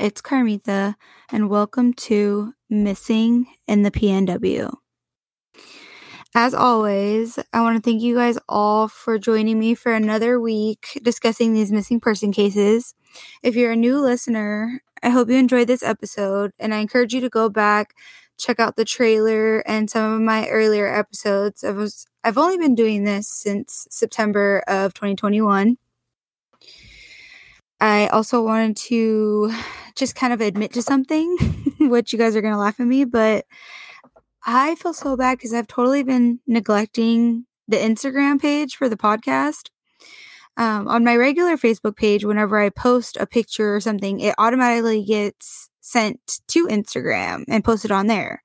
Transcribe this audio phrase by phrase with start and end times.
[0.00, 0.94] It's Carmita,
[1.30, 4.72] and welcome to Missing in the PNW.
[6.34, 10.98] As always, I want to thank you guys all for joining me for another week
[11.02, 12.94] discussing these missing person cases.
[13.42, 17.20] If you're a new listener, I hope you enjoyed this episode, and I encourage you
[17.20, 17.92] to go back,
[18.38, 21.62] check out the trailer and some of my earlier episodes.
[21.62, 25.76] I was I've only been doing this since September of 2021
[27.80, 29.52] I also wanted to
[29.96, 31.36] just kind of admit to something,
[31.80, 33.46] which you guys are going to laugh at me, but
[34.44, 39.70] I feel so bad because I've totally been neglecting the Instagram page for the podcast.
[40.56, 45.04] Um, on my regular Facebook page, whenever I post a picture or something, it automatically
[45.04, 48.42] gets sent to Instagram and posted on there.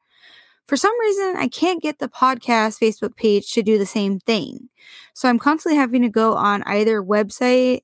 [0.67, 4.69] For some reason, I can't get the podcast Facebook page to do the same thing.
[5.13, 7.81] So I'm constantly having to go on either website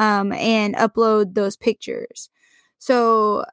[0.00, 2.28] um, and upload those pictures.
[2.78, 3.44] So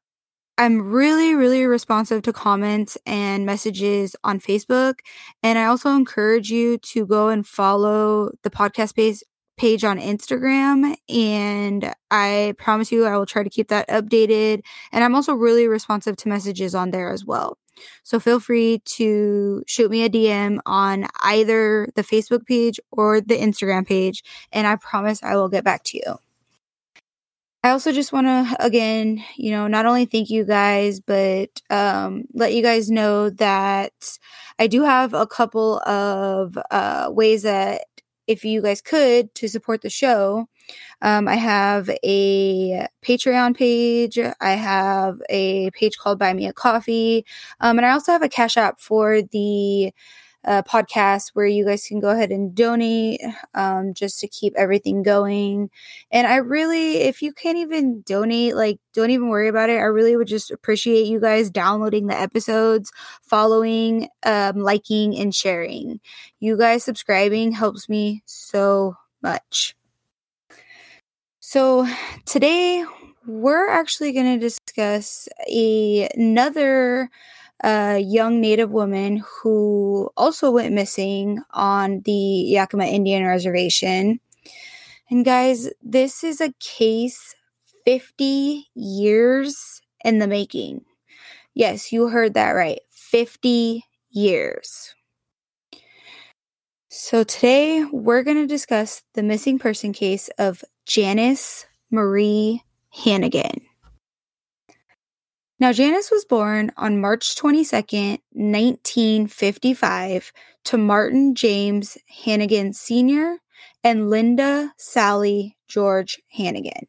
[0.59, 4.95] I'm really, really responsive to comments and messages on Facebook.
[5.41, 9.23] And I also encourage you to go and follow the podcast page
[9.59, 14.61] page on Instagram and I promise you I will try to keep that updated
[14.93, 17.57] and I'm also really responsive to messages on there as well.
[18.03, 23.37] So feel free to shoot me a DM on either the Facebook page or the
[23.37, 24.23] Instagram page
[24.53, 26.28] and I promise I will get back to you.
[27.63, 32.23] I also just want to again, you know, not only thank you guys, but um,
[32.33, 34.17] let you guys know that
[34.57, 37.81] I do have a couple of uh, ways that
[38.28, 40.47] if you guys could to support the show.
[41.01, 44.19] Um, I have a Patreon page.
[44.19, 47.25] I have a page called Buy Me a Coffee,
[47.61, 49.94] um, and I also have a Cash App for the
[50.45, 53.19] uh, podcast where you guys can go ahead and donate
[53.53, 55.69] um, just to keep everything going.
[56.11, 59.78] And I really, if you can't even donate, like, don't even worry about it.
[59.78, 62.91] I really would just appreciate you guys downloading the episodes,
[63.22, 65.99] following, um, liking, and sharing.
[66.39, 69.75] You guys subscribing helps me so much.
[71.39, 71.88] So
[72.25, 72.85] today
[73.25, 77.09] we're actually going to discuss a, another
[77.64, 84.20] a young Native woman who also went missing on the Yakima Indian Reservation.
[85.09, 87.36] And guys, this is a case
[87.86, 90.86] 50 years in the making.
[91.53, 92.80] Yes, you heard that right.
[92.90, 94.96] 50 years.
[96.90, 103.69] So today we're going to discuss the missing person case of Janice Marie Hannigan.
[105.62, 110.31] Now, Janice was born on March 22nd, 1955,
[110.64, 113.40] to Martin James Hannigan Sr.
[113.84, 116.88] and Linda Sally George Hannigan.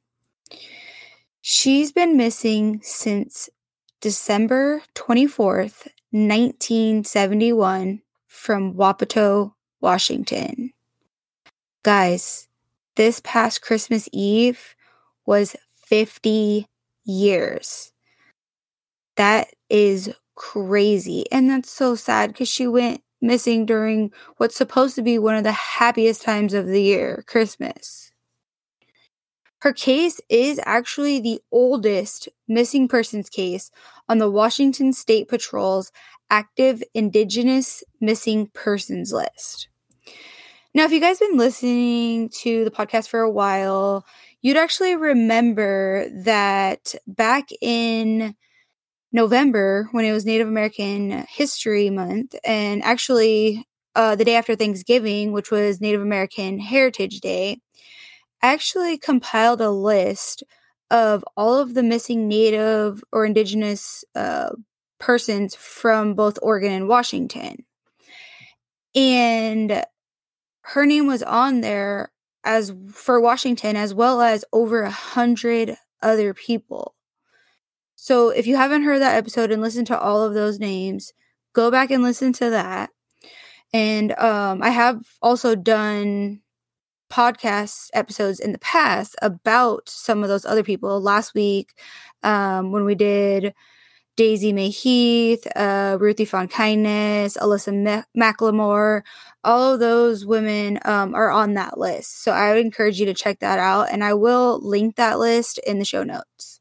[1.40, 3.50] She's been missing since
[4.00, 10.70] December 24th, 1971, from Wapato, Washington.
[11.82, 12.46] Guys,
[12.94, 14.76] this past Christmas Eve
[15.26, 16.68] was 50
[17.04, 17.90] years
[19.20, 21.30] that is crazy.
[21.30, 25.44] And that's so sad because she went missing during what's supposed to be one of
[25.44, 28.12] the happiest times of the year, Christmas.
[29.58, 33.70] Her case is actually the oldest missing persons case
[34.08, 35.92] on the Washington State Patrol's
[36.30, 39.68] active Indigenous missing persons list.
[40.72, 44.06] Now, if you guys been listening to the podcast for a while,
[44.40, 48.34] you'd actually remember that back in
[49.12, 55.32] November when it was Native American History Month, and actually uh, the day after Thanksgiving,
[55.32, 57.60] which was Native American Heritage Day,
[58.42, 60.42] I actually compiled a list
[60.90, 64.50] of all of the missing Native or Indigenous uh,
[64.98, 67.64] persons from both Oregon and Washington.
[68.94, 69.84] And
[70.62, 72.12] her name was on there
[72.44, 76.94] as for Washington, as well as over a hundred other people.
[78.10, 81.12] So if you haven't heard that episode and listened to all of those names,
[81.52, 82.90] go back and listen to that.
[83.72, 86.40] And um, I have also done
[87.08, 91.00] podcast episodes in the past about some of those other people.
[91.00, 91.78] Last week,
[92.24, 93.54] um, when we did
[94.16, 99.02] Daisy May Heath, uh, Ruthie Fawn Kindness, Alyssa McLemore,
[99.44, 102.24] all of those women um, are on that list.
[102.24, 103.86] So I would encourage you to check that out.
[103.92, 106.59] And I will link that list in the show notes.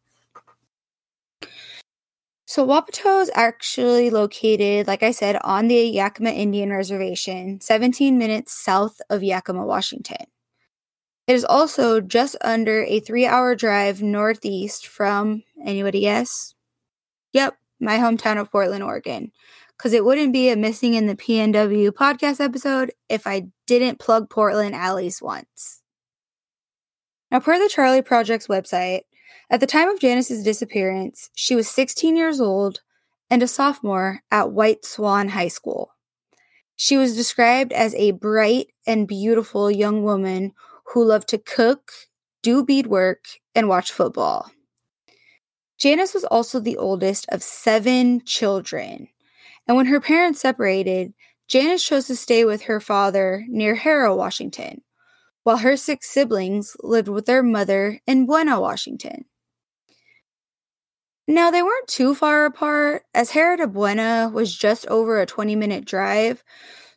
[2.50, 8.54] So Wapato is actually located, like I said, on the Yakima Indian Reservation, 17 minutes
[8.54, 10.26] south of Yakima, Washington.
[11.28, 16.56] It is also just under a three hour drive northeast from anybody guess?
[17.34, 19.32] Yep, my hometown of Portland, Oregon.
[19.78, 24.28] Because it wouldn't be a missing in the PNW podcast episode if I didn't plug
[24.28, 25.84] Portland at least once.
[27.30, 29.02] Now, per the Charley Project's website,
[29.50, 32.82] at the time of Janice's disappearance, she was 16 years old
[33.30, 35.92] and a sophomore at White Swan High School.
[36.76, 40.54] She was described as a bright and beautiful young woman
[40.94, 41.92] who loved to cook,
[42.42, 44.52] do beadwork, and watch football.
[45.78, 49.08] Janice was also the oldest of seven children,
[49.68, 51.14] and when her parents separated,
[51.48, 54.82] Janice chose to stay with her father near Harrah, Washington,
[55.44, 59.26] while her six siblings lived with their mother in Buena, Washington.
[61.30, 65.86] Now, they weren't too far apart, as to Buena was just over a 20 minute
[65.86, 66.44] drive,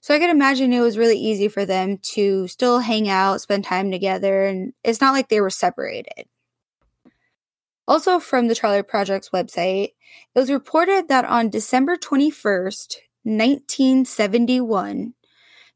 [0.01, 3.65] so I could imagine it was really easy for them to still hang out, spend
[3.65, 6.25] time together, and it's not like they were separated.
[7.87, 9.89] Also, from the Charley Project's website,
[10.35, 15.13] it was reported that on December 21st, 1971,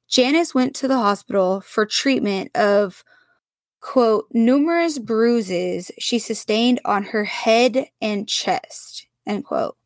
[0.09, 3.05] Janice went to the hospital for treatment of,
[3.87, 9.77] quote, numerous bruises she sustained on her head and chest, end quote.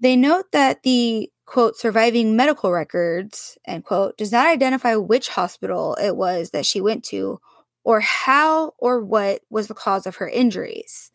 [0.00, 5.96] They note that the quote, surviving medical records, end quote, does not identify which hospital
[6.00, 7.40] it was that she went to
[7.84, 11.10] or how or what was the cause of her injuries.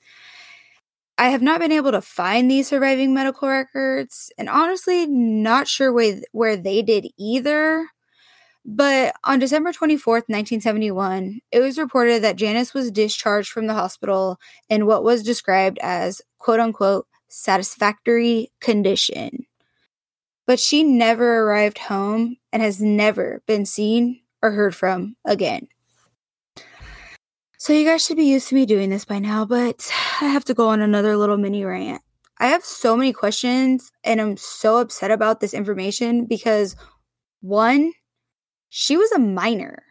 [1.20, 5.94] I have not been able to find these surviving medical records, and honestly, not sure
[5.94, 7.88] where, where they did either.
[8.68, 14.40] But on December 24th, 1971, it was reported that Janice was discharged from the hospital
[14.70, 19.46] in what was described as quote unquote satisfactory condition
[20.46, 25.68] but she never arrived home and has never been seen or heard from again.
[27.58, 29.92] So, you guys should be used to me doing this by now, but
[30.22, 32.02] I have to go on another little mini rant.
[32.38, 36.76] I have so many questions and I'm so upset about this information because
[37.42, 37.94] one,
[38.77, 39.83] she was a minor.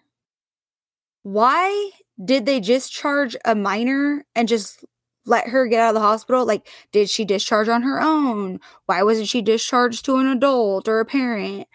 [1.22, 1.90] Why
[2.22, 4.84] did they just charge a minor and just
[5.24, 6.44] let her get out of the hospital?
[6.44, 8.60] Like, did she discharge on her own?
[8.84, 11.66] Why wasn't she discharged to an adult or a parent?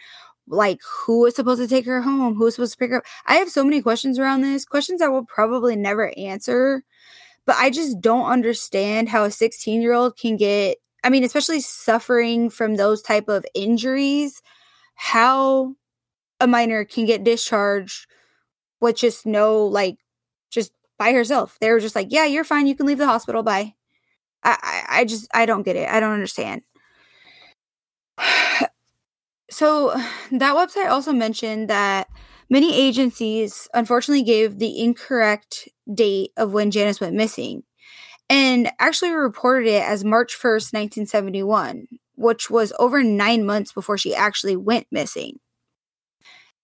[0.46, 2.36] Like, who was supposed to take her home?
[2.36, 3.06] Who was supposed to pick her up?
[3.26, 6.84] I have so many questions around this, questions I will probably never answer.
[7.48, 11.62] But I just don't understand how a 16 year old can get, I mean, especially
[11.62, 14.44] suffering from those type of injuries,
[14.94, 15.74] how
[16.40, 18.08] a minor can get discharged
[18.82, 19.98] with just no, like,
[20.52, 21.58] just by herself.
[21.62, 22.68] They were just like, "Yeah, you're fine.
[22.68, 23.44] You can leave the hospital.
[23.44, 23.76] Bye."
[24.44, 24.58] I,
[24.90, 25.90] I, I just, I don't get it.
[25.90, 26.62] I don't understand.
[29.50, 29.90] so
[30.32, 32.08] that website also mentioned that
[32.50, 37.64] many agencies unfortunately gave the incorrect date of when Janice went missing,
[38.30, 43.74] and actually reported it as March first, nineteen seventy one, which was over nine months
[43.74, 45.38] before she actually went missing.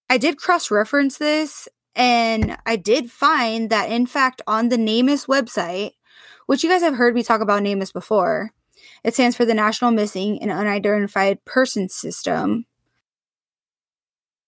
[0.09, 5.27] I did cross reference this and I did find that, in fact, on the NamUs
[5.27, 5.91] website,
[6.45, 8.51] which you guys have heard me talk about NamUs before,
[9.03, 12.65] it stands for the National Missing and Unidentified Persons System.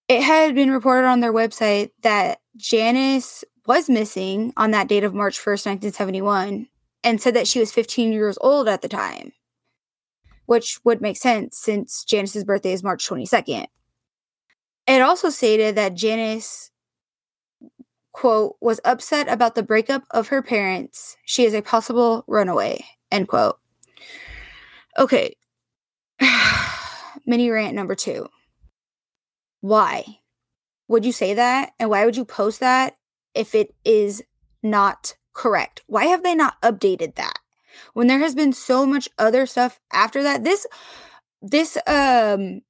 [0.07, 5.13] It had been reported on their website that Janice was missing on that date of
[5.13, 6.67] March 1st, 1971,
[7.03, 9.33] and said that she was 15 years old at the time,
[10.45, 13.67] which would make sense since Janice's birthday is March 22nd.
[14.87, 16.71] It also stated that Janice
[18.17, 21.17] quote, was upset about the breakup of her parents.
[21.23, 23.59] She is a possible runaway, end quote.
[24.97, 25.35] Okay.
[27.27, 28.27] Mini rant number two.
[29.61, 30.03] Why
[30.87, 31.73] would you say that?
[31.79, 32.95] And why would you post that
[33.35, 34.23] if it is
[34.63, 35.83] not correct?
[35.85, 37.37] Why have they not updated that?
[37.93, 40.43] When there has been so much other stuff after that.
[40.43, 40.65] This
[41.43, 42.61] this um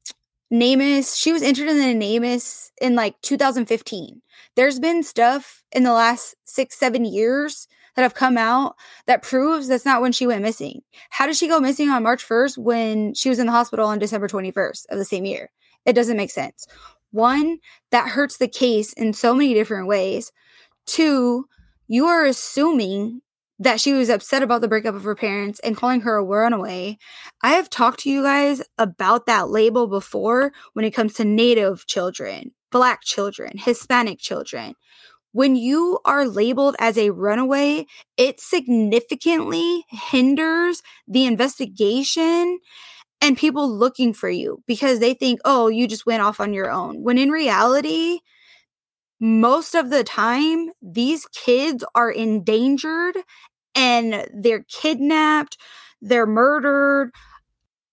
[0.52, 4.22] NamUs, she was entered in the NamUs in like 2015
[4.58, 8.76] there's been stuff in the last six, seven years that have come out
[9.06, 10.82] that proves that's not when she went missing.
[11.12, 14.00] How did she go missing on March 1st when she was in the hospital on
[14.00, 15.52] December 21st of the same year?
[15.86, 16.66] It doesn't make sense.
[17.12, 17.60] One,
[17.92, 20.32] that hurts the case in so many different ways.
[20.88, 21.46] Two,
[21.88, 23.22] you are assuming
[23.60, 26.98] that she was upset about the breakup of her parents and calling her a runaway.
[27.42, 31.86] I have talked to you guys about that label before when it comes to Native
[31.88, 34.76] children, Black children, Hispanic children.
[35.32, 37.86] When you are labeled as a runaway,
[38.16, 42.60] it significantly hinders the investigation
[43.22, 46.72] and people looking for you because they think, oh, you just went off on your
[46.72, 47.04] own.
[47.04, 48.20] When in reality,
[49.20, 53.16] most of the time, these kids are endangered
[53.76, 55.58] and they're kidnapped,
[56.02, 57.12] they're murdered.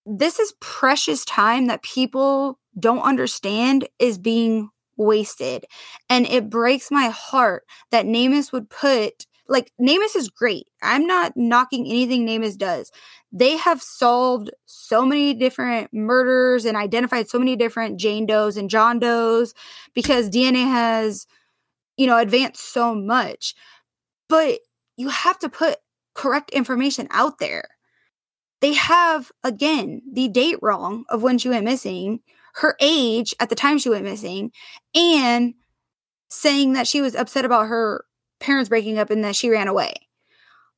[0.06, 5.64] This is precious time that people don't understand is being wasted.
[6.10, 10.66] And it breaks my heart that NamUs would put like NamUs is great.
[10.82, 12.90] I'm not knocking anything NamUs does.
[13.32, 18.70] They have solved so many different murders and identified so many different Jane Does and
[18.70, 19.54] John Does
[19.94, 21.26] because DNA has,
[21.96, 23.54] you know, advanced so much.
[24.28, 24.60] But
[24.96, 25.78] you have to put
[26.14, 27.68] correct information out there.
[28.60, 32.20] They have, again, the date wrong of when she went missing,
[32.54, 34.52] her age at the time she went missing,
[34.94, 35.54] and
[36.30, 38.04] saying that she was upset about her
[38.44, 39.94] parents breaking up and that she ran away.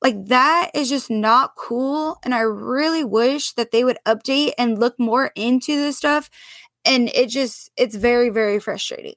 [0.02, 2.18] Like that is just not cool.
[2.22, 6.30] And I really wish that they would update and look more into this stuff.
[6.84, 9.16] And it just, it's very, very frustrating.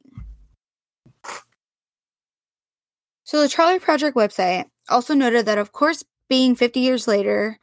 [3.23, 7.59] So the Charley Project website also noted that, of course, being 50 years later,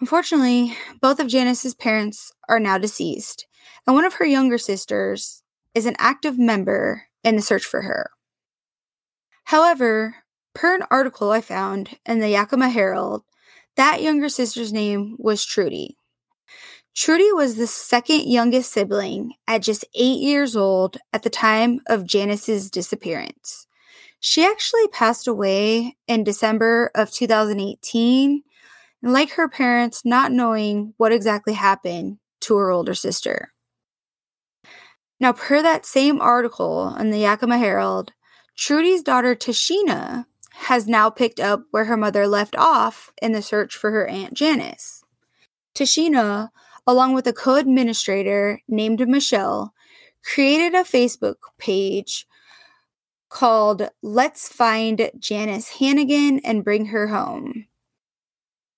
[0.00, 3.46] unfortunately, both of Janice's parents are now deceased.
[3.86, 5.42] And one of her younger sisters
[5.74, 8.10] is an active member in the search for her.
[9.46, 10.16] However,
[10.56, 13.22] per an article I found in the Yakima Herald,
[13.76, 15.96] that younger sister's name was Trudy.
[16.96, 22.08] Trudy was the second youngest sibling at just eight years old at the time of
[22.08, 23.68] Janice's disappearance.
[24.18, 28.42] She actually passed away in December of 2018,
[29.02, 33.52] and like her parents, not knowing what exactly happened to her older sister.
[35.20, 38.12] Now, per that same article in the Yakima Herald,
[38.56, 43.76] Trudy's daughter Tashina has now picked up where her mother left off in the search
[43.76, 45.04] for her Aunt Janice.
[45.74, 46.48] Tashina,
[46.86, 49.74] along with a co administrator named Michelle,
[50.24, 52.26] created a Facebook page
[53.28, 57.66] called Let's Find Janice Hannigan and Bring Her Home.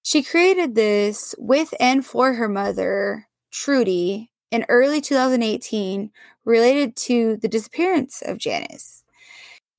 [0.02, 6.10] She created this with and for her mother, Trudy, in early 2018
[6.44, 9.04] related to the disappearance of Janice.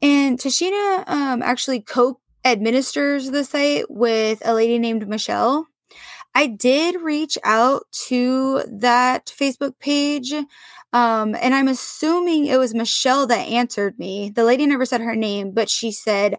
[0.01, 5.67] And Tashina um, actually co administers the site with a lady named Michelle.
[6.35, 10.31] I did reach out to that Facebook page,
[10.93, 14.29] um, and I'm assuming it was Michelle that answered me.
[14.29, 16.37] The lady never said her name, but she said,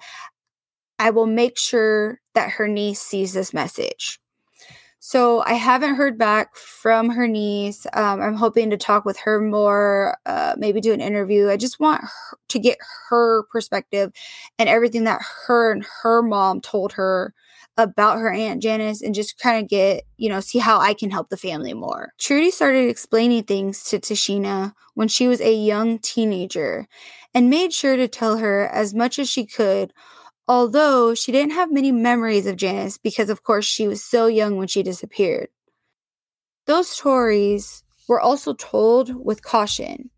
[0.99, 4.21] I will make sure that her niece sees this message.
[5.01, 7.87] So I haven't heard back from her niece.
[7.95, 11.49] Um, I'm hoping to talk with her more, uh, maybe do an interview.
[11.49, 12.79] I just want her, to get
[13.09, 14.13] her perspective
[14.59, 17.35] and everything that her and her mom told her
[17.77, 21.11] about her aunt Janice and just kind of get, you know, see how I can
[21.11, 22.13] help the family more.
[22.19, 26.87] Trudy started explaining things to Tashina when she was a young teenager
[27.33, 29.93] and made sure to tell her as much as she could
[30.51, 34.57] although she didn't have many memories of Janice because, of course, she was so young
[34.57, 35.47] when she disappeared.
[36.67, 40.11] Those stories were also told with caution,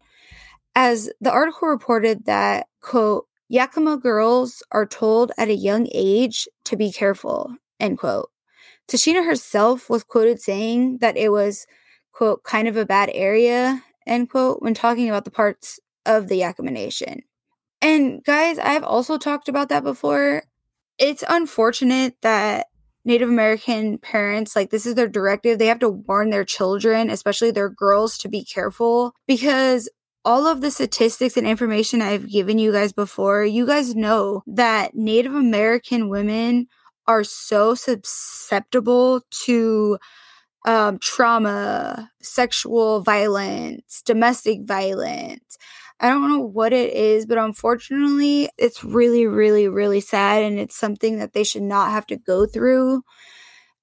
[0.75, 6.77] as the article reported that, quote, Yakima girls are told at a young age to
[6.77, 8.31] be careful, end quote.
[8.89, 11.67] Tashina herself was quoted saying that it was,
[12.13, 16.37] quote, kind of a bad area, end quote, when talking about the parts of the
[16.37, 17.23] Yakima Nation.
[17.81, 20.45] And guys, I've also talked about that before.
[20.99, 22.67] It's unfortunate that
[23.05, 25.59] Native American parents, like, this is their directive.
[25.59, 29.89] They have to warn their children, especially their girls, to be careful because
[30.25, 34.95] all of the statistics and information I've given you guys before, you guys know that
[34.95, 36.67] Native American women
[37.07, 39.99] are so susceptible to
[40.65, 45.59] um, trauma, sexual violence, domestic violence.
[45.99, 50.43] I don't know what it is, but unfortunately, it's really, really, really sad.
[50.43, 53.03] And it's something that they should not have to go through.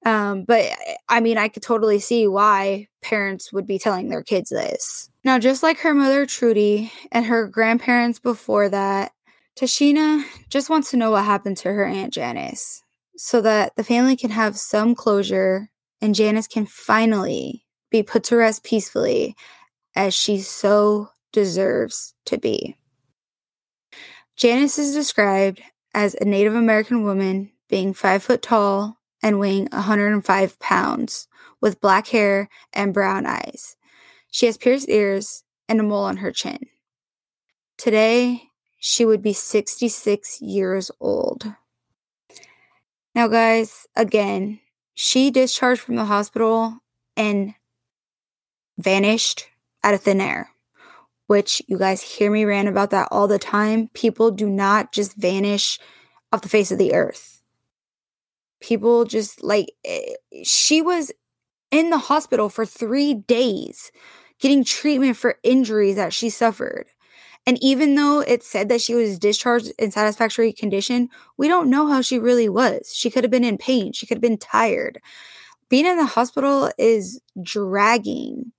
[0.05, 0.65] Um, but
[1.09, 5.09] I mean, I could totally see why parents would be telling their kids this.
[5.29, 9.11] Now, just like her mother, Trudy, and her grandparents before that,
[9.55, 12.81] Tashina just wants to know what happened to her Aunt Janice
[13.15, 15.69] so that the family can have some closure
[16.01, 19.35] and Janice can finally be put to rest peacefully
[19.95, 22.75] as she so deserves to be.
[24.35, 25.61] Janice is described
[25.93, 31.27] as a Native American woman being five foot tall and weighing 105 pounds,
[31.61, 33.75] with black hair and brown eyes.
[34.31, 36.59] She has pierced ears and a mole on her chin.
[37.77, 38.43] Today,
[38.79, 41.53] she would be 66 years old.
[43.15, 44.59] Now, guys, again,
[44.93, 46.79] she discharged from the hospital
[47.17, 47.53] and
[48.77, 49.47] vanished
[49.83, 50.51] out of thin air.
[51.27, 53.89] which you guys hear me rant about that all the time.
[53.93, 55.79] People do not just vanish
[56.33, 57.41] off the face of the earth.
[58.61, 61.11] People just like, eh, she was
[61.71, 63.91] in the hospital for three days
[64.39, 66.85] getting treatment for injuries that she suffered.
[67.45, 71.87] And even though it said that she was discharged in satisfactory condition, we don't know
[71.87, 72.93] how she really was.
[72.93, 74.99] She could have been in pain, she could have been tired.
[75.69, 78.51] Being in the hospital is dragging,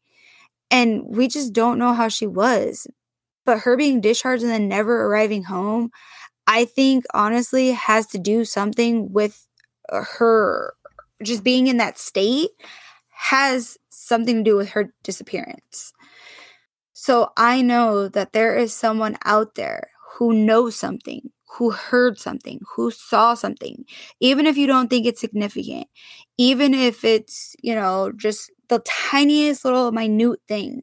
[0.71, 2.87] and we just don't know how she was.
[3.45, 5.91] But her being discharged and then never arriving home,
[6.47, 9.47] I think honestly has to do something with
[9.91, 10.75] her
[11.23, 12.51] just being in that state
[13.29, 15.93] has something to do with her disappearance.
[16.93, 22.61] So I know that there is someone out there who knows something, who heard something,
[22.77, 23.85] who saw something,
[24.21, 25.87] even if you don't think it's significant,
[26.37, 30.83] even if it's, you know, just the tiniest little minute thing.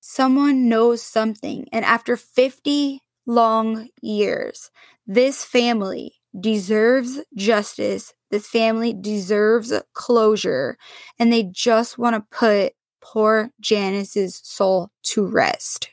[0.00, 1.66] Someone knows something.
[1.72, 4.70] And after 50 long years,
[5.06, 8.12] this family deserves justice.
[8.30, 10.76] This family deserves closure.
[11.18, 15.90] And they just want to put poor Janice's soul to rest.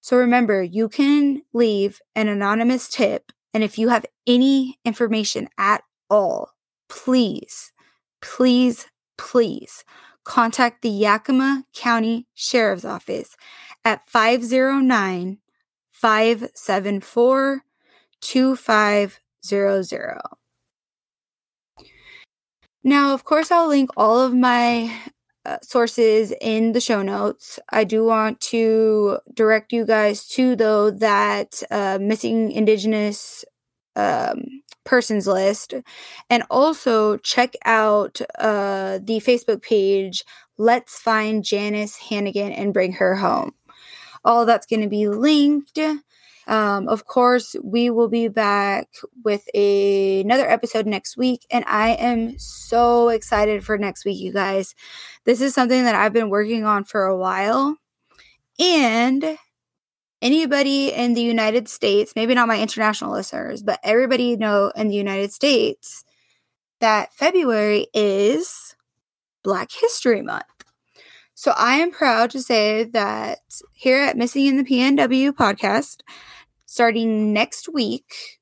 [0.00, 3.32] So remember, you can leave an anonymous tip.
[3.52, 6.50] And if you have any information at all,
[6.88, 7.72] please,
[8.20, 8.86] please,
[9.18, 9.84] please
[10.24, 13.36] contact the Yakima County Sheriff's Office
[13.84, 15.38] at 509
[15.92, 17.62] 574
[18.20, 20.20] 2500.
[22.82, 24.94] Now, of course, I'll link all of my
[25.44, 27.58] uh, sources in the show notes.
[27.70, 33.44] I do want to direct you guys to, though, that uh, missing Indigenous
[33.96, 35.74] um, persons list.
[36.28, 40.24] And also check out uh, the Facebook page,
[40.58, 43.54] Let's Find Janice Hannigan and Bring Her Home.
[44.24, 45.78] All that's going to be linked
[46.50, 48.88] um, of course, we will be back
[49.24, 54.32] with a, another episode next week, and I am so excited for next week, you
[54.32, 54.74] guys.
[55.24, 57.76] This is something that I've been working on for a while,
[58.58, 59.38] and
[60.20, 64.96] anybody in the United States, maybe not my international listeners, but everybody know in the
[64.96, 66.04] United States
[66.80, 68.74] that February is
[69.44, 70.46] Black History Month.
[71.34, 73.38] So I am proud to say that
[73.72, 76.02] here at Missing in the PNW podcast,
[76.70, 78.38] starting next week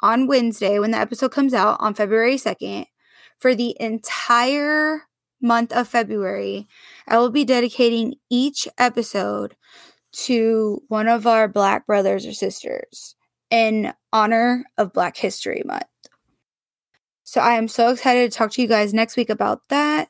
[0.00, 2.86] on Wednesday when the episode comes out on February 2nd,
[3.38, 5.02] for the entire
[5.40, 6.66] month of February,
[7.06, 9.54] I will be dedicating each episode
[10.24, 13.14] to one of our Black brothers or sisters
[13.48, 15.84] in honor of Black History Month.
[17.22, 20.08] So I am so excited to talk to you guys next week about that.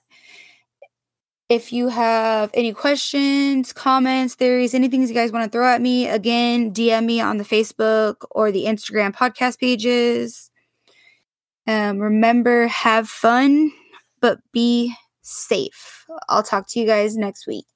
[1.48, 6.06] If you have any questions, comments, theories, anything you guys want to throw at me,
[6.06, 10.50] again, DM me on the Facebook or the Instagram podcast pages.
[11.66, 13.72] Um, remember, have fun,
[14.20, 16.04] but be safe.
[16.28, 17.66] I'll talk to you guys next week.